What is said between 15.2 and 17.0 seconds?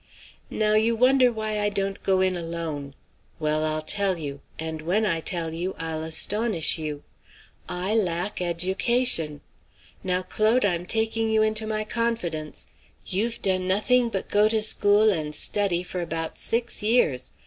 study for about six